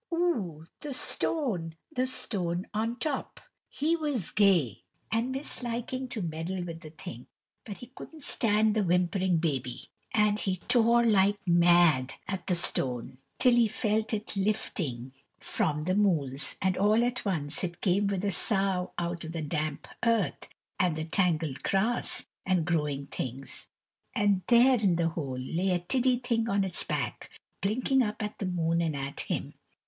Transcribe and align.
ooh! 0.11 0.65
the 0.79 0.95
stone, 0.95 1.75
the 1.95 2.07
stone 2.07 2.65
on 2.73 2.95
top." 2.97 3.39
He 3.69 3.95
was 3.95 4.31
gey, 4.31 4.81
and 5.11 5.31
mis 5.31 5.61
liking 5.61 6.07
to 6.07 6.23
meddle 6.23 6.63
with 6.63 6.81
the 6.81 6.89
thing, 6.89 7.27
but 7.65 7.77
he 7.77 7.85
couldn't 7.85 8.23
stand 8.23 8.73
the 8.75 8.81
whimpering 8.83 9.37
babby, 9.37 9.89
and 10.11 10.39
he 10.39 10.55
tore 10.55 11.03
like 11.05 11.47
mad 11.47 12.15
at 12.27 12.47
the 12.47 12.55
stone, 12.55 13.19
till 13.37 13.53
he 13.53 13.67
felt 13.67 14.11
it 14.11 14.35
lifting 14.35 15.13
from 15.37 15.83
the 15.83 15.93
mools, 15.93 16.55
and 16.63 16.77
all 16.77 17.05
at 17.05 17.23
once 17.23 17.63
it 17.63 17.79
came 17.79 18.07
with 18.07 18.25
a 18.25 18.31
sough 18.31 18.89
out 18.97 19.23
o' 19.23 19.27
the 19.27 19.43
damp 19.43 19.87
earth 20.03 20.47
and 20.79 20.95
the 20.95 21.05
tangled 21.05 21.61
grass 21.61 22.25
and 22.43 22.65
growing 22.65 23.05
things. 23.05 23.67
And 24.15 24.41
there 24.47 24.79
in 24.79 24.95
the 24.95 25.09
hole 25.09 25.37
lay 25.37 25.69
a 25.69 25.77
tiddy 25.79 26.17
thing 26.17 26.49
on 26.49 26.63
its 26.63 26.83
back, 26.83 27.29
blinking 27.61 28.01
up 28.01 28.23
at 28.23 28.39
the 28.39 28.47
moon 28.47 28.81
and 28.81 28.95
at 28.95 29.19
him. 29.19 29.53